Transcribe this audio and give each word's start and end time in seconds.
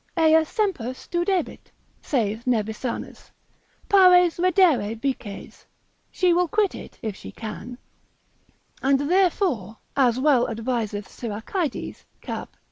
Ea 0.17 0.43
semper 0.43 0.95
studebit, 0.95 1.71
saith 2.01 2.47
Nevisanus, 2.47 3.29
pares 3.87 4.37
reddere 4.39 4.95
vices, 4.99 5.67
she 6.09 6.33
will 6.33 6.47
quit 6.47 6.73
it 6.73 6.97
if 7.03 7.15
she 7.15 7.31
can. 7.31 7.77
And 8.81 9.01
therefore, 9.01 9.77
as 9.95 10.19
well 10.19 10.47
adviseth 10.47 11.07
Siracides, 11.07 12.05
cap. 12.19 12.57